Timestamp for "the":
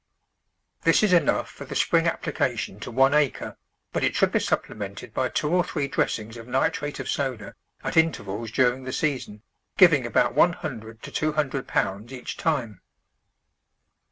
1.65-1.75, 8.83-8.93